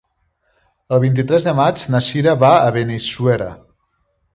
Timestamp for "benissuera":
2.81-3.57